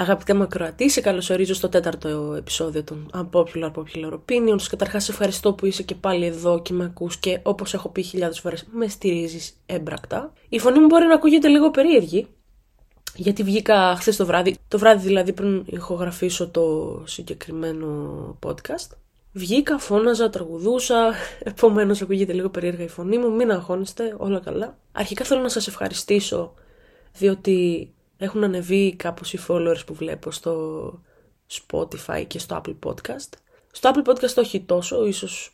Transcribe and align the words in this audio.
Αγαπητέ 0.00 0.34
μου 0.34 0.42
ακροατή, 0.42 0.90
σε 0.90 1.00
καλωσορίζω 1.00 1.54
στο 1.54 1.68
τέταρτο 1.68 2.34
επεισόδιο 2.38 2.84
των 2.84 3.10
Unpopular 3.14 3.70
Popular 3.72 4.12
Opinions. 4.12 4.62
Καταρχάς, 4.70 5.04
σε 5.04 5.10
ευχαριστώ 5.10 5.52
που 5.52 5.66
είσαι 5.66 5.82
και 5.82 5.94
πάλι 5.94 6.26
εδώ 6.26 6.62
και 6.62 6.72
με 6.72 6.84
ακούς 6.84 7.16
και 7.16 7.40
όπως 7.42 7.74
έχω 7.74 7.88
πει 7.88 8.02
χιλιάδες 8.02 8.40
φορές, 8.40 8.66
με 8.70 8.88
στηρίζεις 8.88 9.52
έμπρακτα. 9.66 10.32
Η 10.48 10.58
φωνή 10.58 10.78
μου 10.78 10.86
μπορεί 10.86 11.06
να 11.06 11.14
ακούγεται 11.14 11.48
λίγο 11.48 11.70
περίεργη, 11.70 12.26
γιατί 13.14 13.42
βγήκα 13.42 13.96
χθες 13.96 14.16
το 14.16 14.26
βράδυ, 14.26 14.56
το 14.68 14.78
βράδυ 14.78 15.06
δηλαδή 15.06 15.32
πριν 15.32 15.64
ηχογραφήσω 15.66 16.48
το 16.48 17.02
συγκεκριμένο 17.06 17.88
podcast. 18.46 18.96
Βγήκα, 19.32 19.78
φώναζα, 19.78 20.30
τραγουδούσα, 20.30 21.14
επομένως 21.52 22.02
ακούγεται 22.02 22.32
λίγο 22.32 22.48
περίεργα 22.48 22.84
η 22.84 22.88
φωνή 22.88 23.18
μου. 23.18 23.30
Μην 23.34 23.50
αγχώνεστε, 23.50 24.14
όλα 24.18 24.40
καλά. 24.40 24.78
Αρχικά 24.92 25.24
θέλω 25.24 25.40
να 25.40 25.48
σας 25.48 25.66
ευχαριστήσω, 25.66 26.54
διότι 27.18 27.90
έχουν 28.20 28.44
ανεβεί 28.44 28.94
κάπως 28.96 29.32
οι 29.32 29.38
followers 29.48 29.86
που 29.86 29.94
βλέπω 29.94 30.30
στο 30.30 30.92
Spotify 31.50 32.24
και 32.26 32.38
στο 32.38 32.60
Apple 32.64 32.76
Podcast. 32.86 33.28
Στο 33.70 33.90
Apple 33.94 34.08
Podcast 34.08 34.34
όχι 34.36 34.60
τόσο, 34.60 35.06
ίσως 35.06 35.52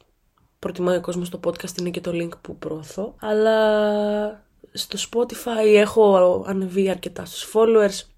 προτιμάει 0.58 0.96
ο 0.96 1.00
κόσμος 1.00 1.28
το 1.28 1.40
podcast 1.44 1.78
είναι 1.78 1.90
και 1.90 2.00
το 2.00 2.10
link 2.14 2.30
που 2.40 2.56
προωθώ. 2.56 3.14
Αλλά 3.18 4.44
στο 4.72 4.98
Spotify 5.10 5.74
έχω 5.74 6.44
ανεβεί 6.46 6.90
αρκετά 6.90 7.24
στους 7.24 7.50
followers. 7.52 8.08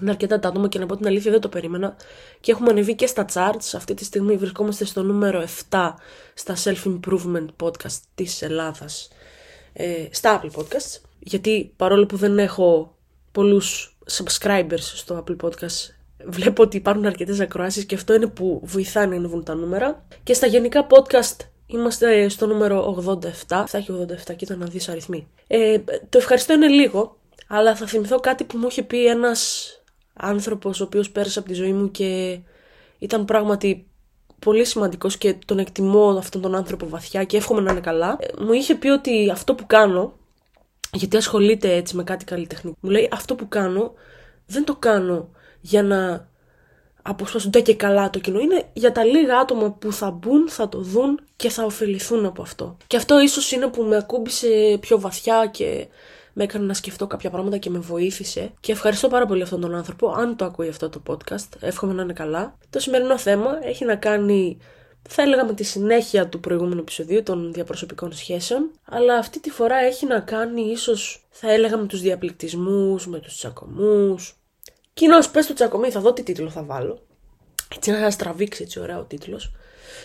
Είναι 0.00 0.10
αρκετά 0.10 0.38
τα 0.38 0.48
άτομα 0.48 0.68
και 0.68 0.78
να 0.78 0.86
πω 0.86 0.96
την 0.96 1.06
αλήθεια 1.06 1.30
δεν 1.30 1.40
το 1.40 1.48
περίμενα. 1.48 1.96
Και 2.40 2.52
έχουμε 2.52 2.70
ανεβεί 2.70 2.94
και 2.94 3.06
στα 3.06 3.24
charts. 3.32 3.72
Αυτή 3.74 3.94
τη 3.94 4.04
στιγμή 4.04 4.36
βρισκόμαστε 4.36 4.84
στο 4.84 5.02
νούμερο 5.02 5.44
7 5.70 5.94
στα 6.34 6.56
self-improvement 6.64 7.46
podcast 7.62 7.98
της 8.14 8.42
Ελλάδας. 8.42 9.08
Ε, 9.72 10.06
στα 10.10 10.40
Apple 10.40 10.60
Podcasts. 10.60 11.00
Γιατί 11.18 11.72
παρόλο 11.76 12.06
που 12.06 12.16
δεν 12.16 12.38
έχω 12.38 12.97
πολλούς 13.38 13.96
subscribers 14.10 14.80
στο 14.80 15.24
Apple 15.24 15.36
Podcast 15.46 15.90
βλέπω 16.24 16.62
ότι 16.62 16.76
υπάρχουν 16.76 17.06
αρκετές 17.06 17.40
ακροάσεις 17.40 17.84
και 17.84 17.94
αυτό 17.94 18.14
είναι 18.14 18.26
που 18.26 18.60
βοηθάει 18.64 19.06
να 19.06 19.16
ανεβούν 19.16 19.44
τα 19.44 19.54
νούμερα. 19.54 20.06
Και 20.22 20.34
στα 20.34 20.46
γενικά 20.46 20.86
podcast 20.90 21.36
είμαστε 21.66 22.28
στο 22.28 22.46
νούμερο 22.46 23.04
87. 23.48 23.64
Θα 23.66 23.78
έχει 23.78 24.06
87 24.30 24.36
κοίτα 24.36 24.56
να 24.56 24.66
δεις 24.66 24.88
αριθμοί. 24.88 25.26
Ε, 25.46 25.78
το 26.08 26.18
ευχαριστώ 26.18 26.52
είναι 26.52 26.68
λίγο, 26.68 27.18
αλλά 27.48 27.76
θα 27.76 27.86
θυμηθώ 27.86 28.20
κάτι 28.20 28.44
που 28.44 28.58
μου 28.58 28.66
είχε 28.70 28.82
πει 28.82 29.06
ένας 29.06 29.70
άνθρωπος 30.12 30.80
ο 30.80 30.84
οποίος 30.84 31.10
πέρασε 31.10 31.38
από 31.38 31.48
τη 31.48 31.54
ζωή 31.54 31.72
μου 31.72 31.90
και 31.90 32.40
ήταν 32.98 33.24
πράγματι 33.24 33.86
πολύ 34.38 34.64
σημαντικός 34.64 35.18
και 35.18 35.36
τον 35.46 35.58
εκτιμώ 35.58 36.08
αυτόν 36.08 36.40
τον 36.40 36.54
άνθρωπο 36.54 36.88
βαθιά 36.88 37.24
και 37.24 37.36
εύχομαι 37.36 37.60
να 37.60 37.70
είναι 37.70 37.80
καλά. 37.80 38.16
Ε, 38.20 38.42
μου 38.42 38.52
είχε 38.52 38.74
πει 38.74 38.88
ότι 38.88 39.30
αυτό 39.30 39.54
που 39.54 39.66
κάνω 39.66 40.17
γιατί 40.92 41.16
ασχολείται 41.16 41.74
έτσι 41.74 41.96
με 41.96 42.04
κάτι 42.04 42.24
καλλιτεχνικό. 42.24 42.76
Μου 42.80 42.90
λέει 42.90 43.08
αυτό 43.12 43.34
που 43.34 43.48
κάνω 43.48 43.94
δεν 44.46 44.64
το 44.64 44.76
κάνω 44.76 45.28
για 45.60 45.82
να 45.82 46.28
αποσπάσουν 47.02 47.50
και 47.50 47.74
καλά 47.74 48.10
το 48.10 48.18
κοινό. 48.18 48.40
Είναι 48.40 48.68
για 48.72 48.92
τα 48.92 49.04
λίγα 49.04 49.38
άτομα 49.38 49.72
που 49.72 49.92
θα 49.92 50.10
μπουν, 50.10 50.48
θα 50.48 50.68
το 50.68 50.80
δουν 50.80 51.20
και 51.36 51.48
θα 51.48 51.64
ωφεληθούν 51.64 52.24
από 52.24 52.42
αυτό. 52.42 52.76
Και 52.86 52.96
αυτό 52.96 53.20
ίσως 53.20 53.52
είναι 53.52 53.66
που 53.66 53.82
με 53.82 53.96
ακούμπησε 53.96 54.78
πιο 54.80 55.00
βαθιά 55.00 55.46
και 55.46 55.86
με 56.32 56.44
έκανε 56.44 56.64
να 56.64 56.74
σκεφτώ 56.74 57.06
κάποια 57.06 57.30
πράγματα 57.30 57.56
και 57.56 57.70
με 57.70 57.78
βοήθησε. 57.78 58.52
Και 58.60 58.72
ευχαριστώ 58.72 59.08
πάρα 59.08 59.26
πολύ 59.26 59.42
αυτόν 59.42 59.60
τον 59.60 59.74
άνθρωπο, 59.74 60.10
αν 60.10 60.36
το 60.36 60.44
ακούει 60.44 60.68
αυτό 60.68 60.88
το 60.88 61.02
podcast. 61.06 61.48
Εύχομαι 61.60 61.92
να 61.92 62.02
είναι 62.02 62.12
καλά. 62.12 62.58
Το 62.70 62.78
σημερινό 62.78 63.18
θέμα 63.18 63.58
έχει 63.62 63.84
να 63.84 63.96
κάνει 63.96 64.58
θα 65.08 65.22
έλεγα 65.22 65.44
με 65.44 65.54
τη 65.54 65.64
συνέχεια 65.64 66.28
του 66.28 66.40
προηγούμενου 66.40 66.80
επεισοδίου 66.80 67.22
των 67.22 67.52
διαπροσωπικών 67.52 68.12
σχέσεων, 68.12 68.70
αλλά 68.84 69.14
αυτή 69.14 69.40
τη 69.40 69.50
φορά 69.50 69.76
έχει 69.76 70.06
να 70.06 70.20
κάνει 70.20 70.60
ίσως, 70.60 71.26
θα 71.30 71.52
έλεγα 71.52 71.76
με 71.76 71.86
τους 71.86 72.00
διαπληκτισμούς, 72.00 73.06
με 73.06 73.18
τους 73.18 73.36
τσακωμούς. 73.36 74.36
Κοινώς 74.94 75.30
πες 75.30 75.46
το 75.46 75.54
τσακωμί, 75.54 75.90
θα 75.90 76.00
δω 76.00 76.12
τι 76.12 76.22
τίτλο 76.22 76.50
θα 76.50 76.62
βάλω. 76.62 77.02
Έτσι 77.74 77.90
να 77.90 77.98
σας 77.98 78.16
τραβήξει 78.16 78.62
έτσι 78.62 78.80
ωραίο 78.80 78.98
ο 78.98 79.02
τίτλος. 79.02 79.52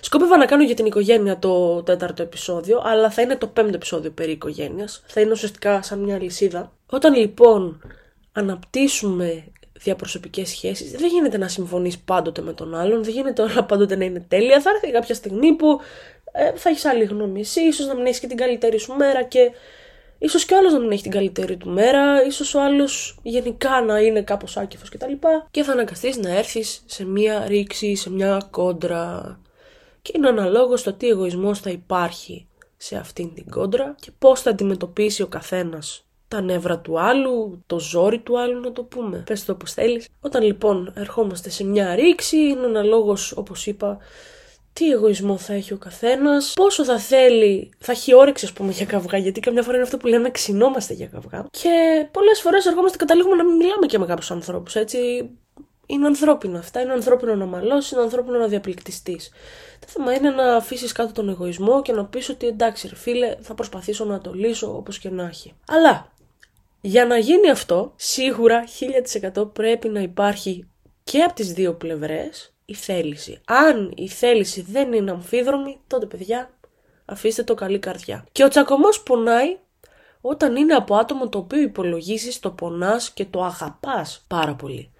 Σκόπευα 0.01 0.37
να 0.37 0.45
κάνω 0.45 0.63
για 0.63 0.75
την 0.75 0.85
οικογένεια 0.85 1.39
το 1.39 1.83
τέταρτο 1.83 2.23
επεισόδιο, 2.23 2.81
αλλά 2.85 3.09
θα 3.11 3.21
είναι 3.21 3.35
το 3.35 3.47
πέμπτο 3.47 3.75
επεισόδιο 3.75 4.11
περί 4.11 4.31
οικογένειας. 4.31 5.03
Θα 5.05 5.21
είναι 5.21 5.31
ουσιαστικά 5.31 5.81
σαν 5.81 5.99
μια 5.99 6.21
λυσίδα. 6.21 6.71
Όταν 6.85 7.15
λοιπόν 7.15 7.81
αναπτύσσουμε 8.31 9.43
διαπροσωπικές 9.73 10.50
σχέσεις 10.50 10.91
δεν 10.91 11.07
γίνεται 11.07 11.38
να 11.38 11.47
συμφωνείς 11.47 12.00
πάντοτε 12.00 12.41
με 12.41 12.53
τον 12.53 12.75
άλλον, 12.75 13.03
δεν 13.03 13.13
γίνεται 13.13 13.41
όλα 13.41 13.63
πάντοτε 13.63 13.95
να 13.95 14.06
είναι 14.06 14.25
τέλεια. 14.28 14.61
Θα 14.61 14.69
έρθει 14.69 14.91
κάποια 14.91 15.16
στιγμή 15.16 15.53
που 15.53 15.79
ε, 16.31 16.51
θα 16.56 16.69
έχεις 16.69 16.85
άλλη 16.85 17.03
γνώμη 17.03 17.39
εσύ, 17.39 17.61
ίσως 17.61 17.88
να 17.88 17.95
μην 17.95 18.06
έχεις 18.06 18.19
και 18.19 18.28
την 18.28 18.38
καλύτερη 18.38 18.79
σου 18.79 18.94
μέρα 18.94 19.23
και 19.23 19.51
ίσως 20.17 20.45
και 20.45 20.53
ο 20.53 20.57
άλλος 20.57 20.73
να 20.73 20.79
μην 20.79 20.91
έχει 20.91 21.01
την 21.01 21.12
καλύτερη 21.12 21.57
του 21.57 21.69
μέρα, 21.69 22.25
ίσως 22.25 22.53
ο 22.53 22.62
άλλος 22.62 23.19
γενικά 23.23 23.81
να 23.81 24.00
είναι 24.00 24.22
κάπως 24.22 24.57
άκεφος 24.57 24.89
κτλ. 24.89 25.12
Και, 25.12 25.17
και 25.51 25.63
θα 25.63 25.72
αναγκαστείς 25.72 26.17
να 26.17 26.38
έρθεις 26.38 26.83
σε 26.85 27.06
μια 27.06 27.45
ρήξη, 27.47 27.95
σε 27.95 28.09
μια 28.09 28.47
κόντρα. 28.51 29.39
Και 30.01 30.12
είναι 30.16 30.28
αναλόγως 30.28 30.83
το 30.83 30.94
τι 30.94 31.07
εγωισμός 31.07 31.59
θα 31.59 31.69
υπάρχει 31.69 32.47
σε 32.78 32.95
αυτήν 32.95 33.33
την 33.33 33.50
κόντρα 33.50 33.95
και 34.00 34.12
πώς 34.19 34.41
θα 34.41 34.50
αντιμετωπίσει 34.50 35.22
ο 35.22 35.28
καθένας 35.28 36.06
τα 36.33 36.41
νεύρα 36.41 36.79
του 36.79 36.99
άλλου, 36.99 37.63
το 37.67 37.79
ζόρι 37.79 38.19
του 38.19 38.39
άλλου 38.39 38.59
να 38.59 38.71
το 38.71 38.83
πούμε. 38.83 39.23
Πες 39.25 39.45
το 39.45 39.51
όπως 39.51 39.73
θέλεις. 39.73 40.07
Όταν 40.21 40.44
λοιπόν 40.44 40.94
ερχόμαστε 40.95 41.49
σε 41.49 41.63
μια 41.63 41.95
ρήξη, 41.95 42.38
είναι 42.38 42.66
αναλόγως 42.66 43.31
όπως 43.31 43.67
είπα 43.67 43.97
τι 44.73 44.91
εγωισμό 44.91 45.38
θα 45.38 45.53
έχει 45.53 45.73
ο 45.73 45.77
καθένας, 45.77 46.53
πόσο 46.55 46.83
θα 46.83 46.99
θέλει, 46.99 47.71
θα 47.79 47.91
έχει 47.91 48.13
όρεξη, 48.13 48.45
ας 48.45 48.53
πούμε, 48.53 48.71
για 48.71 48.85
καυγά. 48.85 49.17
Γιατί 49.17 49.39
καμιά 49.39 49.63
φορά 49.63 49.75
είναι 49.75 49.85
αυτό 49.85 49.97
που 49.97 50.07
λέμε, 50.07 50.29
ξυνόμαστε 50.29 50.94
για 50.94 51.07
καυγά. 51.07 51.45
Και 51.51 52.07
πολλές 52.11 52.41
φορές 52.41 52.65
ερχόμαστε, 52.65 52.97
καταλήγουμε 52.97 53.35
να 53.35 53.44
μην 53.44 53.55
μιλάμε 53.55 53.85
και 53.85 53.97
με 54.00 54.05
κάποιους 54.05 54.31
ανθρώπους, 54.31 54.75
έτσι. 54.75 55.29
Είναι 55.85 56.05
ανθρώπινο 56.05 56.57
αυτά. 56.57 56.81
Είναι 56.81 56.94
ανθρώπινο 56.94 57.35
να 57.35 57.45
μαλώσεις, 57.45 57.91
είναι 57.91 58.01
ανθρώπινο 58.01 58.38
να 58.38 58.47
διαπληκτιστείς. 58.47 59.29
Το 59.79 59.88
θέμα 59.88 60.13
είναι 60.13 60.29
να 60.29 60.55
αφήσεις 60.55 60.91
κάτω 60.91 61.13
τον 61.13 61.29
εγωισμό 61.29 61.81
και 61.81 61.91
να 61.91 62.05
πεις 62.05 62.29
ότι 62.29 62.47
εντάξει, 62.47 62.88
ρε 62.88 62.95
φίλε, 62.95 63.35
θα 63.41 63.53
προσπαθήσω 63.53 64.05
να 64.05 64.21
το 64.21 64.33
λύσω 64.33 64.75
όπως 64.75 65.00
και 65.00 65.09
να 65.09 65.23
έχει. 65.23 65.53
Αλλά 65.67 66.11
για 66.85 67.05
να 67.05 67.17
γίνει 67.17 67.49
αυτό, 67.49 67.94
σίγουρα 67.95 68.63
1000% 69.35 69.53
πρέπει 69.53 69.89
να 69.89 69.99
υπάρχει 69.99 70.67
και 71.03 71.21
από 71.21 71.33
τις 71.33 71.53
δύο 71.53 71.73
πλευρές 71.73 72.53
η 72.66 72.73
θέληση. 72.73 73.41
Αν 73.45 73.94
η 73.95 74.07
θέληση 74.07 74.61
δεν 74.61 74.94
είναι 74.94 75.11
αμφίδρομη, 75.11 75.79
τότε 75.88 76.05
παιδιά 76.05 76.49
αφήστε 77.05 77.44
το 77.44 77.53
καλή 77.53 77.79
καρδιά. 77.79 78.25
Και 78.31 78.44
ο 78.44 78.47
τσακωμός 78.47 79.03
πονάει 79.03 79.57
όταν 80.21 80.55
είναι 80.55 80.73
από 80.73 80.95
άτομο 80.95 81.29
το 81.29 81.38
οποίο 81.38 81.59
υπολογίζεις, 81.59 82.39
το 82.39 82.51
πονάς 82.51 83.11
και 83.11 83.25
το 83.25 83.44
αγαπάς 83.44 84.25
πάρα 84.27 84.55
πολύ. 84.55 84.92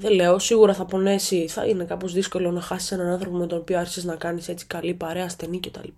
Δεν 0.00 0.12
λέω, 0.12 0.38
σίγουρα 0.38 0.74
θα 0.74 0.84
πονέσει, 0.84 1.48
θα 1.48 1.64
είναι 1.66 1.84
κάπως 1.84 2.12
δύσκολο 2.12 2.50
να 2.50 2.60
χάσεις 2.60 2.92
έναν 2.92 3.06
άνθρωπο 3.06 3.36
με 3.36 3.46
τον 3.46 3.58
οποίο 3.58 3.78
άρχισες 3.78 4.04
να 4.04 4.16
κάνεις 4.16 4.48
έτσι 4.48 4.66
καλή 4.66 4.94
παρέα, 4.94 5.28
στενή 5.28 5.60
κτλ. 5.60 5.88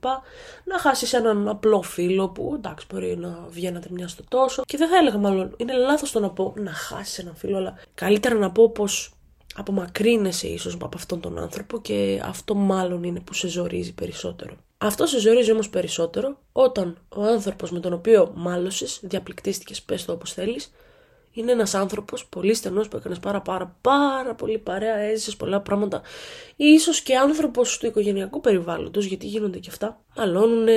Να 0.64 0.78
χάσεις 0.78 1.12
έναν 1.12 1.48
απλό 1.48 1.82
φίλο 1.82 2.28
που 2.28 2.52
εντάξει 2.54 2.86
μπορεί 2.92 3.16
να 3.16 3.46
βγαίνατε 3.50 3.88
μια 3.90 4.08
στο 4.08 4.22
τόσο. 4.28 4.62
Και 4.66 4.76
δεν 4.76 4.88
θα 4.88 4.96
έλεγα 4.96 5.18
μάλλον, 5.18 5.54
είναι 5.56 5.72
λάθος 5.76 6.10
το 6.12 6.20
να 6.20 6.30
πω 6.30 6.54
να 6.56 6.72
χάσεις 6.72 7.18
έναν 7.18 7.34
φίλο, 7.36 7.56
αλλά 7.56 7.78
καλύτερα 7.94 8.34
να 8.34 8.50
πω 8.50 8.70
πως 8.70 9.12
απομακρύνεσαι 9.54 10.46
ίσως 10.46 10.74
από 10.74 10.88
αυτόν 10.94 11.20
τον 11.20 11.38
άνθρωπο 11.38 11.80
και 11.80 12.22
αυτό 12.24 12.54
μάλλον 12.54 13.02
είναι 13.02 13.20
που 13.20 13.34
σε 13.34 13.48
ζορίζει 13.48 13.92
περισσότερο. 13.94 14.54
Αυτό 14.78 15.06
σε 15.06 15.18
ζορίζει 15.18 15.52
όμως 15.52 15.70
περισσότερο 15.70 16.38
όταν 16.52 16.96
ο 17.08 17.22
άνθρωπος 17.22 17.70
με 17.70 17.80
τον 17.80 17.92
οποίο 17.92 18.32
μάλωσες, 18.34 19.00
διαπληκτίστηκες, 19.02 19.82
πες 19.82 20.04
το 20.04 20.12
όπως 20.12 20.32
θέλεις, 20.32 20.72
είναι 21.32 21.52
ένας 21.52 21.74
άνθρωπος 21.74 22.26
πολύ 22.26 22.54
στενός 22.54 22.88
που 22.88 22.96
έκανε 22.96 23.16
πάρα, 23.22 23.40
πάρα, 23.40 23.76
πάρα 23.80 24.34
πολύ 24.34 24.58
παρέα, 24.58 24.96
έζησε 24.96 25.36
πολλά 25.36 25.60
πράγματα. 25.60 26.02
Ή 26.56 26.64
ίσως 26.64 27.00
και 27.00 27.16
άνθρωπος 27.16 27.78
του 27.78 27.86
οικογενειακού 27.86 28.40
περιβάλλοντος, 28.40 29.04
γιατί 29.04 29.26
γίνονται 29.26 29.58
και 29.58 29.68
αυτά. 29.70 30.00
Μαλώνουν, 30.16 30.68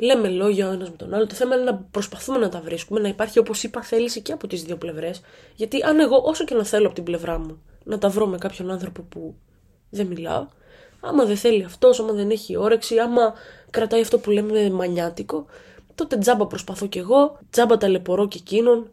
λέμε 0.00 0.28
λόγια 0.28 0.68
ο 0.68 0.72
ένας 0.72 0.90
με 0.90 0.96
τον 0.96 1.14
άλλο. 1.14 1.26
Το 1.26 1.34
θέμα 1.34 1.54
είναι 1.54 1.64
να 1.64 1.74
προσπαθούμε 1.90 2.38
να 2.38 2.48
τα 2.48 2.60
βρίσκουμε, 2.60 3.00
να 3.00 3.08
υπάρχει 3.08 3.38
όπως 3.38 3.62
είπα 3.62 3.82
θέληση 3.82 4.20
και 4.20 4.32
από 4.32 4.46
τις 4.46 4.62
δύο 4.62 4.76
πλευρές. 4.76 5.20
Γιατί 5.54 5.82
αν 5.82 6.00
εγώ, 6.00 6.22
όσο 6.24 6.44
και 6.44 6.54
να 6.54 6.64
θέλω 6.64 6.86
από 6.86 6.94
την 6.94 7.04
πλευρά 7.04 7.38
μου, 7.38 7.62
να 7.84 7.98
τα 7.98 8.08
βρω 8.08 8.26
με 8.26 8.38
κάποιον 8.38 8.70
άνθρωπο 8.70 9.02
που 9.02 9.34
δεν 9.90 10.06
μιλάω, 10.06 10.46
άμα 11.00 11.24
δεν 11.24 11.36
θέλει 11.36 11.64
αυτός, 11.64 12.00
άμα 12.00 12.12
δεν 12.12 12.30
έχει 12.30 12.56
όρεξη, 12.56 12.98
άμα 12.98 13.34
κρατάει 13.70 14.00
αυτό 14.00 14.18
που 14.18 14.30
λέμε 14.30 14.70
μανιάτικο, 14.70 15.46
τότε 15.94 16.16
τζάμπα 16.16 16.46
προσπαθώ 16.46 16.86
κι 16.86 16.98
εγώ, 16.98 17.38
τζάμπα 17.50 17.76
ταλαιπωρώ 17.76 18.28
και 18.28 18.38
εκείνον, 18.40 18.90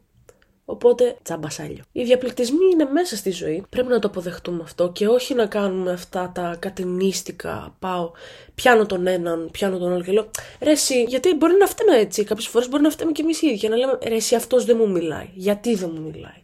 Οπότε 0.69 1.17
τσαμπασάλιο. 1.23 1.83
Οι 1.91 2.03
διαπληκτισμοί 2.03 2.65
είναι 2.71 2.85
μέσα 2.85 3.15
στη 3.15 3.31
ζωή. 3.31 3.63
Πρέπει 3.69 3.87
να 3.87 3.99
το 3.99 4.07
αποδεχτούμε 4.07 4.63
αυτό 4.63 4.91
και 4.91 5.07
όχι 5.07 5.33
να 5.33 5.45
κάνουμε 5.45 5.91
αυτά 5.91 6.31
τα 6.35 6.55
κατηνίστικα. 6.59 7.75
Πάω, 7.79 8.11
πιάνω 8.55 8.85
τον 8.85 9.07
έναν, 9.07 9.49
πιάνω 9.51 9.77
τον 9.77 9.93
άλλο 9.93 10.03
και 10.03 10.11
λέω 10.11 10.29
Ρε, 10.61 10.71
εσύ, 10.71 11.03
γιατί 11.03 11.35
μπορεί 11.35 11.53
να 11.59 11.67
φταίμε 11.67 11.95
έτσι. 11.97 12.23
Κάποιες 12.23 12.47
φορές 12.47 12.69
μπορεί 12.69 12.83
να 12.83 12.89
φταίμε 12.89 13.11
και 13.11 13.21
εμείς 13.21 13.41
οι 13.41 13.47
ίδιοι. 13.47 13.57
Και 13.57 13.69
να 13.69 13.75
λέμε 13.75 13.97
Ρε, 14.07 14.15
εσύ 14.15 14.35
αυτός 14.35 14.65
δεν 14.65 14.77
μου 14.79 14.89
μιλάει. 14.89 15.29
Γιατί 15.33 15.75
δεν 15.75 15.91
μου 15.93 16.01
μιλάει; 16.01 16.43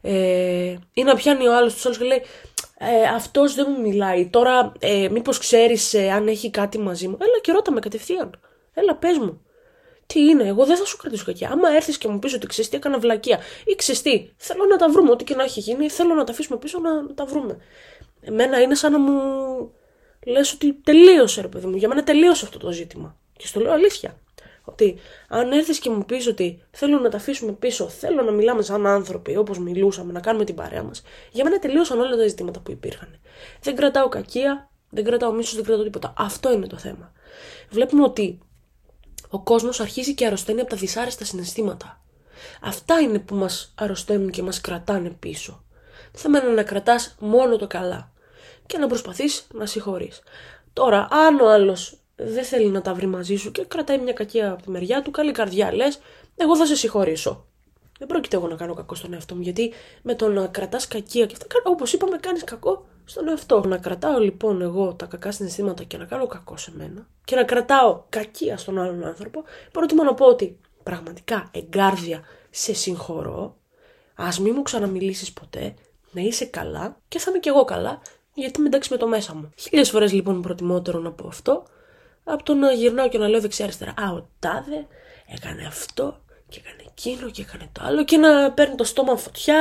Ε, 0.00 0.76
ή 0.92 1.02
να 1.02 1.14
πιάνει 1.14 1.46
ο 1.46 1.56
άλλος 1.56 1.74
τους 1.74 1.86
άλλους 1.86 1.98
και 1.98 2.04
λέει 2.04 2.22
ε, 2.78 3.08
αυτός 3.14 3.54
δεν 3.54 3.66
μου 3.68 3.80
μιλάει. 3.80 4.26
Τώρα, 4.26 4.72
ε, 4.78 5.08
μήπως 5.10 5.38
ξέρεις 5.38 5.94
ε, 5.94 6.10
αν 6.10 6.28
έχει 6.28 6.50
κάτι 6.50 6.78
μαζί 6.78 7.08
μου. 7.08 7.16
Έλα 7.20 7.38
και 7.40 7.52
ρώτα 7.52 7.72
με 7.72 7.80
κατευθείαν. 7.80 8.30
Έλα, 8.74 8.96
πες 8.96 9.18
μου. 9.18 9.40
Τι 10.06 10.20
είναι, 10.20 10.48
εγώ 10.48 10.64
δεν 10.64 10.76
θα 10.76 10.84
σου 10.84 10.96
κρατήσω 10.96 11.24
κακιά. 11.24 11.50
Άμα 11.50 11.68
έρθεις 11.68 11.98
και 11.98 12.08
μου 12.08 12.18
πεις 12.18 12.34
ότι 12.34 12.46
ξέρει 12.46 12.68
τι 12.68 12.76
έκανα 12.76 12.98
βλακεία 12.98 13.40
ή 13.64 13.74
ξέρει 13.74 13.98
τι, 13.98 14.30
θέλω 14.36 14.64
να 14.64 14.76
τα 14.76 14.88
βρούμε. 14.88 15.10
Ό,τι 15.10 15.24
και 15.24 15.34
να 15.34 15.42
έχει 15.42 15.60
γίνει, 15.60 15.88
θέλω 15.88 16.14
να 16.14 16.24
τα 16.24 16.32
αφήσουμε 16.32 16.58
πίσω 16.58 16.78
να, 16.78 17.14
τα 17.14 17.24
βρούμε. 17.24 17.56
Εμένα 18.20 18.60
είναι 18.60 18.74
σαν 18.74 18.92
να 18.92 18.98
μου 18.98 19.20
λες 20.26 20.52
ότι 20.52 20.72
τελείωσε, 20.72 21.40
ρε 21.40 21.48
παιδί 21.48 21.66
μου. 21.66 21.76
Για 21.76 21.88
μένα 21.88 22.04
τελείωσε 22.04 22.44
αυτό 22.44 22.58
το 22.58 22.70
ζήτημα. 22.70 23.16
Και 23.36 23.46
στο 23.46 23.60
λέω 23.60 23.72
αλήθεια. 23.72 24.18
Ότι 24.68 24.98
αν 25.28 25.52
έρθεις 25.52 25.78
και 25.78 25.90
μου 25.90 26.04
πεις 26.04 26.26
ότι 26.26 26.62
θέλω 26.70 26.98
να 26.98 27.08
τα 27.08 27.16
αφήσουμε 27.16 27.52
πίσω, 27.52 27.88
θέλω 27.88 28.22
να 28.22 28.30
μιλάμε 28.30 28.62
σαν 28.62 28.86
άνθρωποι 28.86 29.36
όπως 29.36 29.58
μιλούσαμε, 29.58 30.12
να 30.12 30.20
κάνουμε 30.20 30.44
την 30.44 30.54
παρέα 30.54 30.82
μας, 30.82 31.02
για 31.32 31.44
μένα 31.44 31.58
τελείωσαν 31.58 32.00
όλα 32.00 32.16
τα 32.16 32.26
ζητήματα 32.26 32.60
που 32.60 32.70
υπήρχαν. 32.70 33.20
Δεν 33.60 33.76
κρατάω 33.76 34.08
κακία, 34.08 34.70
δεν 34.90 35.04
κρατάω 35.04 35.32
μίσος, 35.32 35.54
δεν 35.54 35.64
κρατάω 35.64 35.84
τίποτα. 35.84 36.14
Αυτό 36.16 36.52
είναι 36.52 36.66
το 36.66 36.76
θέμα. 36.76 37.12
Βλέπουμε 37.70 38.02
ότι 38.02 38.38
ο 39.36 39.40
κόσμος 39.40 39.80
αρχίζει 39.80 40.14
και 40.14 40.26
αρρωσταίνει 40.26 40.60
από 40.60 40.70
τα 40.70 40.76
δυσάρεστα 40.76 41.24
συναισθήματα. 41.24 42.00
Αυτά 42.62 43.00
είναι 43.00 43.18
που 43.18 43.34
μας 43.34 43.72
αρρωσταίνουν 43.74 44.30
και 44.30 44.42
μας 44.42 44.60
κρατάνε 44.60 45.10
πίσω. 45.10 45.64
Το 46.12 46.18
θέμα 46.18 46.42
είναι 46.42 46.52
να 46.52 46.62
κρατάς 46.62 47.14
μόνο 47.18 47.56
το 47.56 47.66
καλά 47.66 48.12
και 48.66 48.78
να 48.78 48.86
προσπαθείς 48.86 49.46
να 49.52 49.66
συγχωρείς. 49.66 50.20
Τώρα, 50.72 51.08
αν 51.10 51.40
ο 51.40 51.50
άλλος 51.50 51.98
δεν 52.16 52.44
θέλει 52.44 52.68
να 52.68 52.80
τα 52.80 52.94
βρει 52.94 53.06
μαζί 53.06 53.36
σου 53.36 53.50
και 53.50 53.64
κρατάει 53.64 53.98
μια 53.98 54.12
κακία 54.12 54.50
από 54.50 54.62
τη 54.62 54.70
μεριά 54.70 55.02
του, 55.02 55.10
καλή 55.10 55.32
καρδιά 55.32 55.74
λες, 55.74 55.98
εγώ 56.36 56.56
θα 56.56 56.66
σε 56.66 56.76
συγχωρήσω. 56.76 57.46
Δεν 57.98 58.08
πρόκειται 58.08 58.36
εγώ 58.36 58.48
να 58.48 58.56
κάνω 58.56 58.74
κακό 58.74 58.94
στον 58.94 59.12
εαυτό 59.12 59.34
μου, 59.34 59.40
γιατί 59.40 59.72
με 60.02 60.14
το 60.14 60.28
να 60.28 60.46
κρατάς 60.46 60.88
κακία 60.88 61.26
και 61.26 61.34
αυτά, 61.40 61.46
όπως 61.64 61.92
είπαμε, 61.92 62.16
κάνεις 62.16 62.44
κακό 62.44 62.86
στον 63.06 63.28
εαυτό. 63.28 63.60
Να 63.66 63.78
κρατάω 63.78 64.18
λοιπόν 64.18 64.62
εγώ 64.62 64.94
τα 64.94 65.06
κακά 65.06 65.32
συναισθήματα 65.32 65.84
και 65.84 65.96
να 65.96 66.04
κάνω 66.04 66.26
κακό 66.26 66.56
σε 66.56 66.72
μένα 66.76 67.06
και 67.24 67.36
να 67.36 67.44
κρατάω 67.44 68.02
κακία 68.08 68.56
στον 68.56 68.78
άλλον 68.78 69.04
άνθρωπο, 69.04 69.44
προτιμώ 69.72 70.02
να 70.02 70.14
πω 70.14 70.26
ότι 70.26 70.58
πραγματικά 70.82 71.50
εγκάρδια 71.52 72.22
σε 72.50 72.74
συγχωρώ, 72.74 73.56
ας 74.14 74.40
μην 74.40 74.52
μου 74.56 74.62
ξαναμιλήσεις 74.62 75.32
ποτέ, 75.32 75.74
να 76.10 76.20
είσαι 76.20 76.44
καλά 76.44 76.96
και 77.08 77.18
θα 77.18 77.30
είμαι 77.30 77.38
κι 77.38 77.48
εγώ 77.48 77.64
καλά, 77.64 78.00
γιατί 78.34 78.60
με 78.60 78.66
εντάξει 78.66 78.92
με 78.92 78.98
το 78.98 79.06
μέσα 79.08 79.34
μου. 79.34 79.52
Χίλιες 79.56 79.90
φορές 79.90 80.12
λοιπόν 80.12 80.42
προτιμότερο 80.42 80.98
να 80.98 81.12
πω 81.12 81.26
αυτό, 81.26 81.66
από 82.24 82.42
το 82.42 82.54
να 82.54 82.72
γυρνάω 82.72 83.08
και 83.08 83.18
να 83.18 83.28
λέω 83.28 83.40
δεξιά-αριστερά. 83.40 83.94
Α, 83.96 84.12
ο 84.12 84.28
τάδε 84.38 84.86
έκανε 85.26 85.66
αυτό 85.66 86.20
και 86.48 86.60
έκανε 86.64 86.82
εκείνο 86.90 87.30
και 87.30 87.42
έκανε 87.42 87.68
το 87.72 87.80
άλλο 87.84 88.04
και 88.04 88.16
να 88.16 88.52
παίρνει 88.52 88.74
το 88.74 88.84
στόμα 88.84 89.16
φωτιά 89.16 89.56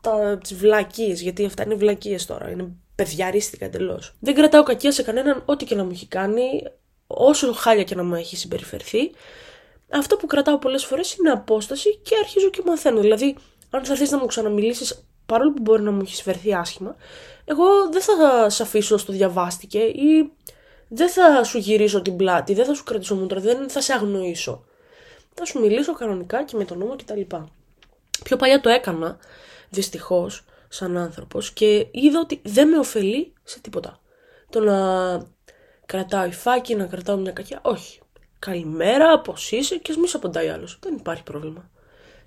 τα, 0.00 0.38
τις 0.42 0.54
βλακίες, 0.54 1.20
γιατί 1.20 1.44
αυτά 1.44 1.62
είναι 1.62 1.74
βλακίες 1.74 2.26
τώρα, 2.26 2.50
είναι 2.50 2.72
παιδιαρίστηκα 2.94 3.64
εντελώς. 3.64 4.14
Δεν 4.20 4.34
κρατάω 4.34 4.62
κακία 4.62 4.92
σε 4.92 5.02
κανέναν, 5.02 5.42
ό,τι 5.44 5.64
και 5.64 5.74
να 5.74 5.84
μου 5.84 5.90
έχει 5.92 6.06
κάνει, 6.06 6.62
όσο 7.06 7.52
χάλια 7.52 7.82
και 7.82 7.94
να 7.94 8.04
μου 8.04 8.14
έχει 8.14 8.36
συμπεριφερθεί. 8.36 9.10
Αυτό 9.92 10.16
που 10.16 10.26
κρατάω 10.26 10.58
πολλές 10.58 10.84
φορές 10.84 11.14
είναι 11.14 11.30
απόσταση 11.30 11.96
και 11.96 12.14
αρχίζω 12.20 12.50
και 12.50 12.62
μαθαίνω. 12.66 13.00
Δηλαδή, 13.00 13.36
αν 13.70 13.84
θα 13.84 13.94
θε 13.94 14.06
να 14.10 14.18
μου 14.18 14.26
ξαναμιλήσεις, 14.26 15.04
παρόλο 15.26 15.52
που 15.52 15.62
μπορεί 15.62 15.82
να 15.82 15.90
μου 15.90 16.00
έχει 16.02 16.22
φερθεί 16.22 16.54
άσχημα, 16.54 16.96
εγώ 17.44 17.64
δεν 17.90 18.02
θα 18.02 18.48
σε 18.50 18.62
αφήσω 18.62 18.96
στο 18.96 19.12
διαβάστηκε 19.12 19.78
ή 19.78 20.32
δεν 20.88 21.08
θα 21.08 21.44
σου 21.44 21.58
γυρίσω 21.58 22.02
την 22.02 22.16
πλάτη, 22.16 22.54
δεν 22.54 22.64
θα 22.64 22.74
σου 22.74 22.84
κρατήσω 22.84 23.14
μούτρα, 23.14 23.40
δεν 23.40 23.68
θα 23.68 23.80
σε 23.80 23.92
αγνοήσω. 23.92 24.64
Θα 25.34 25.44
σου 25.44 25.60
μιλήσω 25.60 25.94
κανονικά 25.94 26.44
και 26.44 26.56
με 26.56 26.64
τον 26.64 26.78
νόμο 26.78 26.96
κτλ. 26.96 27.20
Πιο 28.24 28.36
παλιά 28.36 28.60
το 28.60 28.68
έκανα, 28.68 29.18
δυστυχώς, 29.70 30.44
σαν 30.68 30.96
άνθρωπος 30.96 31.52
και 31.52 31.86
είδα 31.90 32.20
ότι 32.20 32.40
δεν 32.44 32.68
με 32.68 32.78
ωφελεί 32.78 33.32
σε 33.42 33.60
τίποτα. 33.60 34.00
Το 34.50 34.60
να 34.60 34.76
κρατάω 35.86 36.24
υφάκι, 36.24 36.74
να 36.74 36.86
κρατάω 36.86 37.16
μια 37.16 37.32
κακιά, 37.32 37.58
όχι. 37.62 38.00
Καλημέρα, 38.38 39.20
πώς 39.20 39.52
είσαι 39.52 39.76
και 39.76 39.90
ας 39.90 39.98
μη 39.98 40.08
σε 40.08 40.16
απαντάει 40.16 40.48
άλλος. 40.48 40.78
Δεν 40.82 40.94
υπάρχει 40.94 41.22
πρόβλημα 41.22 41.70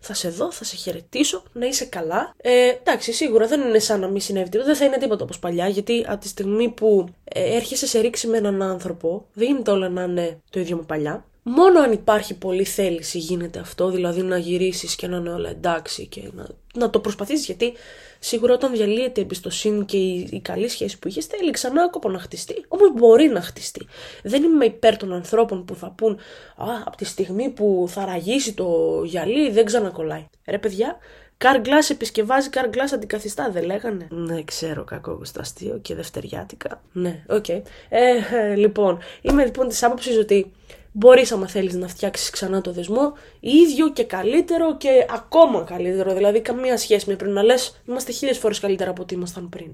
θα 0.05 0.13
σε 0.13 0.29
δω, 0.29 0.51
θα 0.51 0.63
σε 0.63 0.75
χαιρετήσω, 0.75 1.43
να 1.53 1.65
είσαι 1.65 1.85
καλά. 1.85 2.33
Ε, 2.37 2.67
εντάξει, 2.67 3.13
σίγουρα 3.13 3.47
δεν 3.47 3.61
είναι 3.61 3.79
σαν 3.79 3.99
να 3.99 4.07
μην 4.07 4.21
συνέβη 4.21 4.49
τίποτα, 4.49 4.69
δεν 4.69 4.75
θα 4.75 4.85
είναι 4.85 4.97
τίποτα 4.97 5.23
όπως 5.23 5.39
παλιά, 5.39 5.67
γιατί 5.67 6.05
από 6.07 6.21
τη 6.21 6.27
στιγμή 6.27 6.69
που 6.69 7.07
ε, 7.23 7.55
έρχεσαι 7.55 7.87
σε 7.87 7.99
ρήξη 7.99 8.27
με 8.27 8.37
έναν 8.37 8.61
άνθρωπο, 8.61 9.25
δεν 9.33 9.47
γίνεται 9.47 9.71
όλα 9.71 9.89
να 9.89 10.03
είναι 10.03 10.41
το 10.49 10.59
ίδιο 10.59 10.75
με 10.75 10.83
παλιά. 10.83 11.25
Μόνο 11.47 11.80
αν 11.80 11.92
υπάρχει 11.92 12.38
πολλή 12.38 12.63
θέληση 12.63 13.18
γίνεται 13.18 13.59
αυτό, 13.59 13.89
δηλαδή 13.89 14.21
να 14.21 14.38
γυρίσεις 14.38 14.95
και 14.95 15.07
να 15.07 15.18
είναι 15.18 15.30
όλα 15.30 15.50
εντάξει 15.50 16.06
και 16.07 16.21
να, 16.33 16.47
να 16.74 16.89
το 16.89 17.00
προσπαθήσεις, 17.00 17.45
γιατί 17.45 17.74
Σίγουρα 18.19 18.53
όταν 18.53 18.71
διαλύεται 18.71 19.19
η 19.19 19.24
εμπιστοσύνη 19.24 19.86
και 19.86 19.97
η, 19.97 20.27
η 20.31 20.39
καλή 20.39 20.68
σχέση 20.68 21.00
που 21.00 21.07
είχες, 21.07 21.25
θέλει 21.25 21.51
ξανά 21.51 21.89
κόπο 21.89 22.09
να 22.09 22.19
χτιστεί. 22.19 22.65
Όμως 22.68 22.94
μπορεί 22.94 23.27
να 23.27 23.42
χτιστεί. 23.42 23.88
Δεν 24.24 24.44
είμαι 24.44 24.65
υπέρ 24.65 24.97
των 24.97 25.13
ανθρώπων 25.13 25.65
που 25.65 25.75
θα 25.75 25.89
πούν 25.89 26.13
Α, 26.57 26.65
από 26.86 26.97
τη 26.97 27.06
στιγμή 27.06 27.50
που 27.50 27.86
θα 27.89 28.06
ραγίσει 28.06 28.53
το 28.53 29.01
γυαλί 29.03 29.51
δεν 29.51 29.65
ξανακολλάει. 29.65 30.27
Ρε 30.45 30.57
παιδιά, 30.57 30.98
Carglass 31.38 31.89
επισκευάζει 31.89 32.50
Carglass 32.53 32.89
αντικαθιστά, 32.94 33.50
δεν 33.51 33.63
λέγανε. 33.63 34.07
Ναι, 34.09 34.44
ξέρω, 34.44 34.83
κακό 34.83 35.21
αστείο 35.39 35.80
και 35.81 35.95
δευτεριάτικα. 35.95 36.81
Ναι, 36.91 37.24
OK. 37.27 37.45
Okay. 37.48 37.62
Ε, 37.89 38.01
ε, 38.31 38.56
λοιπόν, 38.56 39.00
είμαι 39.21 39.45
λοιπόν 39.45 39.68
της 39.68 39.83
άποψης 39.83 40.18
ότι 40.18 40.51
Μπορείς, 40.97 41.31
άμα 41.31 41.47
θέλεις, 41.47 41.74
να 41.74 41.88
φτιάξεις 41.88 42.30
ξανά 42.30 42.62
το 42.62 42.71
δεσμό, 42.71 43.13
ίδιο 43.39 43.92
και 43.92 44.03
καλύτερο 44.03 44.77
και 44.77 45.06
ακόμα 45.09 45.63
καλύτερο. 45.63 46.13
Δηλαδή, 46.13 46.42
καμία 46.42 46.77
σχέση 46.77 47.09
με 47.09 47.15
πριν 47.15 47.31
να 47.31 47.44
λες, 47.44 47.81
είμαστε 47.88 48.12
χίλιες 48.12 48.38
φορές 48.38 48.59
καλύτερα 48.59 48.89
από 48.89 49.01
ό,τι 49.01 49.15
ήμασταν 49.15 49.50
πριν. 49.50 49.71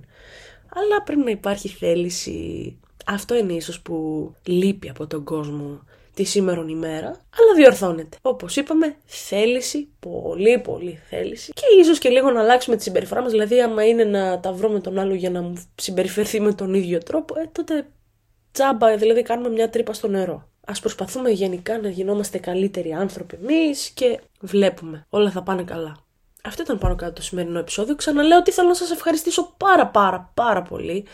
Αλλά 0.76 1.04
πρέπει 1.04 1.22
να 1.22 1.30
υπάρχει 1.30 1.68
θέληση. 1.68 2.80
Αυτό 3.06 3.36
είναι 3.38 3.54
ίσως 3.54 3.82
που 3.82 3.96
λείπει 4.44 4.90
από 4.90 5.08
τον 5.08 5.24
κόσμο 5.24 5.84
τη 6.14 6.24
σήμερον 6.24 6.68
ημέρα, 6.68 7.08
αλλά 7.08 7.56
διορθώνεται. 7.56 8.18
Όπως 8.22 8.56
είπαμε, 8.56 8.96
θέληση, 9.06 9.88
πολύ 10.00 10.60
πολύ 10.60 11.00
θέληση. 11.10 11.52
Και 11.54 11.66
ίσως 11.80 12.00
και 12.00 12.10
λίγο 12.10 12.32
να 12.32 12.40
αλλάξουμε 12.40 12.76
τη 12.76 12.84
συμπεριφορά 12.84 13.22
μας. 13.22 13.32
Δηλαδή, 13.32 13.62
άμα 13.62 13.88
είναι 13.88 14.04
να 14.04 14.40
τα 14.40 14.54
βρω 14.54 14.70
με 14.70 14.80
τον 14.80 15.00
άλλο 15.00 15.14
για 15.14 15.30
να 15.30 15.42
μου 15.42 15.64
συμπεριφερθεί 15.76 16.40
με 16.40 16.54
τον 16.54 16.74
ίδιο 16.74 16.98
τρόπο, 16.98 17.40
ε, 17.40 17.50
τότε 17.52 17.88
τζάμπα, 18.52 18.98
δηλαδή 18.98 19.22
κάνουμε 19.22 19.50
μια 19.50 19.70
τρύπα 19.70 19.94
στο 19.94 20.08
νερό. 20.08 20.51
Ας 20.72 20.80
προσπαθούμε 20.80 21.30
γενικά 21.30 21.80
να 21.80 21.90
γινόμαστε 21.90 22.38
καλύτεροι 22.38 22.94
άνθρωποι 22.94 23.38
εμείς 23.42 23.90
και 23.90 24.20
βλέπουμε. 24.40 25.06
Όλα 25.10 25.32
θα 25.32 25.44
πάνε 25.44 25.64
καλά. 25.64 25.98
Αυτό 26.44 26.62
ήταν 26.62 26.78
πάνω 26.78 26.96
κάτω 26.96 27.14
το 27.14 27.22
σημερινό 27.22 27.60
επεισόδιο. 27.60 27.96
Ξαναλέω 27.96 28.38
ότι 28.38 28.52
θέλω 28.52 28.68
να 28.68 28.74
σας 28.74 28.92
ευχαριστήσω 28.92 29.54
πάρα 29.58 29.88
πάρα 29.88 30.32
πάρα 30.34 30.62
πολύ. 30.62 31.06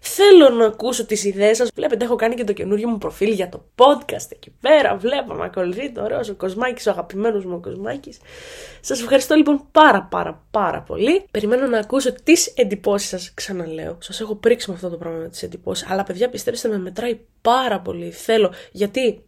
Θέλω 0.00 0.48
να 0.48 0.66
ακούσω 0.66 1.06
τις 1.06 1.24
ιδέες 1.24 1.56
σας. 1.56 1.68
Βλέπετε 1.74 2.04
έχω 2.04 2.16
κάνει 2.16 2.34
και 2.34 2.44
το 2.44 2.52
καινούριο 2.52 2.88
μου 2.88 2.98
προφίλ 2.98 3.32
για 3.32 3.48
το 3.48 3.64
podcast 3.74 4.26
εκεί 4.28 4.54
πέρα. 4.60 4.96
Βλέπω, 4.96 5.34
με 5.34 5.44
ακολουθείτε, 5.44 6.00
ωραίος 6.00 6.28
ο 6.28 6.34
Κοσμάκης, 6.34 6.86
ο 6.86 6.90
αγαπημένος 6.90 7.44
μου 7.44 7.54
ο 7.54 7.60
Κοσμάκης. 7.60 8.18
Σας 8.80 9.00
ευχαριστώ 9.00 9.34
λοιπόν 9.34 9.68
πάρα 9.72 10.02
πάρα 10.10 10.42
πάρα 10.50 10.80
πολύ. 10.80 11.24
Περιμένω 11.30 11.66
να 11.66 11.78
ακούσω 11.78 12.12
τις 12.22 12.46
εντυπώσεις 12.46 13.08
σας, 13.08 13.34
ξαναλέω. 13.34 13.96
Σας 14.00 14.20
έχω 14.20 14.34
πρίξει 14.34 14.70
με 14.70 14.74
αυτό 14.76 14.88
το 14.88 14.96
πράγμα 14.96 15.18
με 15.18 15.28
τις 15.28 15.42
εντυπώσεις. 15.42 15.90
Αλλά 15.90 16.02
παιδιά 16.02 16.28
πιστέψτε 16.28 16.68
με 16.68 16.78
μετράει 16.78 17.20
πάρα 17.42 17.80
πολύ. 17.80 18.10
Θέλω, 18.10 18.52
γιατί 18.72 19.24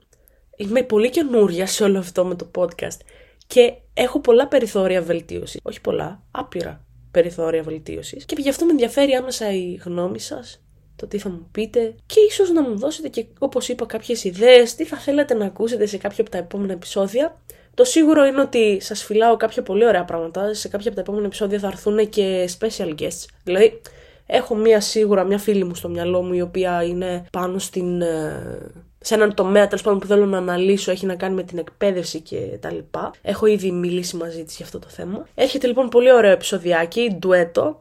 είμαι 0.56 0.82
πολύ 0.82 1.10
καινούρια 1.10 1.66
σε 1.66 1.84
όλο 1.84 1.98
αυτό 1.98 2.24
με 2.24 2.34
το 2.34 2.50
podcast 2.54 2.98
και 3.46 3.74
έχω 3.94 4.20
πολλά 4.20 4.48
περιθώρια 4.48 5.02
βελτίωσης. 5.02 5.60
Όχι 5.62 5.80
πολλά, 5.80 6.22
άπειρα 6.30 6.84
περιθώρια 7.14 7.62
βελτίωσης. 7.62 8.24
Και 8.24 8.36
γι' 8.38 8.48
αυτό 8.48 8.64
με 8.64 8.70
ενδιαφέρει 8.70 9.12
άμεσα 9.12 9.52
η 9.52 9.80
γνώμη 9.84 10.18
σας, 10.18 10.62
το 10.96 11.06
τι 11.06 11.18
θα 11.18 11.28
μου 11.28 11.48
πείτε 11.52 11.94
και 12.06 12.20
ίσως 12.28 12.50
να 12.50 12.62
μου 12.62 12.78
δώσετε 12.78 13.08
και 13.08 13.26
όπως 13.38 13.68
είπα 13.68 13.86
κάποιες 13.86 14.24
ιδέες, 14.24 14.74
τι 14.74 14.84
θα 14.84 14.96
θέλετε 14.96 15.34
να 15.34 15.44
ακούσετε 15.44 15.86
σε 15.86 15.96
κάποιο 15.96 16.18
από 16.20 16.30
τα 16.30 16.38
επόμενα 16.38 16.72
επεισόδια. 16.72 17.42
Το 17.74 17.84
σίγουρο 17.84 18.24
είναι 18.24 18.40
ότι 18.40 18.80
σας 18.80 19.04
φυλάω 19.04 19.36
κάποια 19.36 19.62
πολύ 19.62 19.86
ωραία 19.86 20.04
πράγματα. 20.04 20.54
Σε 20.54 20.68
κάποια 20.68 20.86
από 20.86 20.96
τα 20.96 21.02
επόμενα 21.02 21.26
επεισόδια 21.26 21.58
θα 21.58 21.66
έρθουν 21.66 22.08
και 22.08 22.48
special 22.58 22.94
guests. 22.98 23.24
Δηλαδή, 23.44 23.80
έχω 24.26 24.54
μία 24.54 24.80
σίγουρα, 24.80 25.24
μία 25.24 25.38
φίλη 25.38 25.64
μου 25.64 25.74
στο 25.74 25.88
μυαλό 25.88 26.22
μου 26.22 26.32
η 26.32 26.40
οποία 26.40 26.82
είναι 26.82 27.24
πάνω 27.32 27.58
στην 27.58 28.02
ε, 28.02 28.72
σε 29.06 29.14
έναν 29.14 29.34
τομέα 29.34 29.66
τέλος 29.66 29.82
πάντων 29.82 29.98
που 29.98 30.06
θέλω 30.06 30.26
να 30.26 30.38
αναλύσω, 30.38 30.90
έχει 30.90 31.06
να 31.06 31.14
κάνει 31.14 31.34
με 31.34 31.42
την 31.42 31.58
εκπαίδευση 31.58 32.20
και 32.20 32.36
τα 32.60 32.72
λοιπά. 32.72 33.12
Έχω 33.22 33.46
ήδη 33.46 33.70
μιλήσει 33.70 34.16
μαζί 34.16 34.44
της 34.44 34.56
για 34.56 34.64
αυτό 34.64 34.78
το 34.78 34.88
θέμα. 34.88 35.26
Έρχεται 35.34 35.66
λοιπόν 35.66 35.88
πολύ 35.88 36.12
ωραίο 36.12 36.30
επεισοδιάκι, 36.30 37.16
ντουέτο. 37.18 37.80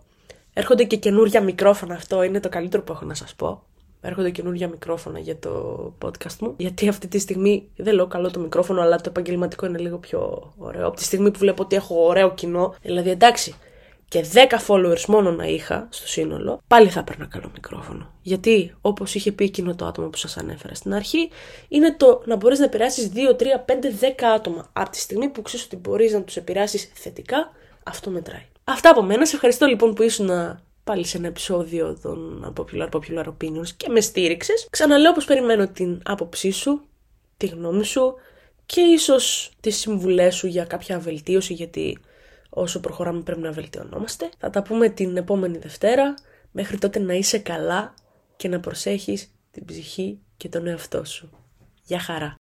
Έρχονται 0.53 0.83
και 0.83 0.95
καινούργια 0.95 1.41
μικρόφωνα, 1.41 1.93
αυτό 1.95 2.23
είναι 2.23 2.39
το 2.39 2.49
καλύτερο 2.49 2.83
που 2.83 2.91
έχω 2.91 3.05
να 3.05 3.13
σας 3.13 3.35
πω. 3.35 3.63
έρχονται 4.01 4.29
καινούργια 4.29 4.67
μικρόφωνα 4.67 5.19
για 5.19 5.37
το 5.39 5.93
podcast 6.05 6.37
μου. 6.39 6.53
Γιατί 6.57 6.87
αυτή 6.87 7.07
τη 7.07 7.19
στιγμή 7.19 7.69
δεν 7.75 7.93
λέω 7.93 8.07
καλό 8.07 8.31
το 8.31 8.39
μικρόφωνο, 8.39 8.81
αλλά 8.81 8.95
το 8.95 9.03
επαγγελματικό 9.07 9.65
είναι 9.65 9.77
λίγο 9.77 9.97
πιο 9.97 10.53
ωραίο. 10.57 10.87
Από 10.87 10.95
τη 10.95 11.03
στιγμή 11.03 11.31
που 11.31 11.39
βλέπω 11.39 11.63
ότι 11.63 11.75
έχω 11.75 12.05
ωραίο 12.05 12.33
κοινό, 12.33 12.75
δηλαδή 12.81 13.09
εντάξει, 13.09 13.55
και 14.13 14.25
10 14.33 14.37
followers 14.67 15.05
μόνο 15.07 15.31
να 15.31 15.45
είχα 15.45 15.87
στο 15.89 16.07
σύνολο, 16.07 16.61
πάλι 16.67 16.89
θα 16.89 16.99
έπαιρνα 16.99 17.25
καλό 17.25 17.49
μικρόφωνο. 17.53 18.11
Γιατί, 18.21 18.75
όπως 18.81 19.15
είχε 19.15 19.31
πει 19.31 19.43
εκείνο 19.43 19.75
το 19.75 19.85
άτομο 19.85 20.07
που 20.07 20.17
σας 20.17 20.37
ανέφερα 20.37 20.73
στην 20.75 20.93
αρχή, 20.93 21.29
είναι 21.67 21.95
το 21.95 22.21
να 22.25 22.35
μπορείς 22.35 22.59
να 22.59 22.65
επηρεάσεις 22.65 23.11
2, 23.13 23.35
3, 23.35 23.45
5, 23.65 23.91
10 23.99 24.23
άτομα. 24.35 24.69
Από 24.73 24.89
τη 24.89 24.99
στιγμή 24.99 25.29
που 25.29 25.41
ξέρεις 25.41 25.65
ότι 25.65 25.75
μπορείς 25.75 26.13
να 26.13 26.21
τους 26.21 26.35
επηρεάσεις 26.35 26.91
θετικά, 26.93 27.51
αυτό 27.83 28.09
μετράει. 28.09 28.45
Αυτά 28.63 28.89
από 28.89 29.01
μένα. 29.01 29.25
Σε 29.25 29.35
ευχαριστώ 29.35 29.65
λοιπόν 29.65 29.93
που 29.93 30.03
ήσουν 30.03 30.29
πάλι 30.83 31.05
σε 31.05 31.17
ένα 31.17 31.27
επεισόδιο 31.27 31.97
των 32.01 32.53
Popular 32.57 32.89
Popular 32.89 33.25
Opinions 33.25 33.69
και 33.77 33.89
με 33.89 34.01
στήριξες. 34.01 34.67
Ξαναλέω 34.69 35.11
πως 35.11 35.25
περιμένω 35.25 35.67
την 35.67 36.01
άποψή 36.05 36.51
σου, 36.51 36.81
τη 37.37 37.47
γνώμη 37.47 37.85
σου 37.85 38.13
και 38.65 38.81
ίσως 38.81 39.51
τις 39.59 39.77
συμβουλές 39.77 40.35
σου 40.35 40.47
για 40.47 40.65
κάποια 40.65 40.99
βελτίωση 40.99 41.53
γιατί 41.53 41.97
όσο 42.53 42.79
προχωράμε 42.79 43.21
πρέπει 43.21 43.41
να 43.41 43.51
βελτιωνόμαστε. 43.51 44.29
Θα 44.37 44.49
τα 44.49 44.61
πούμε 44.61 44.89
την 44.89 45.17
επόμενη 45.17 45.57
Δευτέρα. 45.57 46.13
Μέχρι 46.51 46.77
τότε 46.77 46.99
να 46.99 47.13
είσαι 47.13 47.39
καλά 47.39 47.93
και 48.35 48.47
να 48.47 48.59
προσέχεις 48.59 49.31
την 49.51 49.65
ψυχή 49.65 50.19
και 50.37 50.49
τον 50.49 50.67
εαυτό 50.67 51.05
σου. 51.05 51.29
Γεια 51.83 51.99
χαρά! 51.99 52.35